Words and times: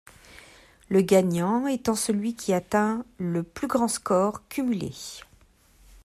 Le 0.89 1.01
gagnant 1.01 1.67
étant 1.67 1.93
celui 1.93 2.33
qui 2.33 2.53
atteint 2.53 3.05
le 3.19 3.43
plus 3.43 3.67
grand 3.67 3.87
score 3.87 4.47
cumulé. 4.47 4.93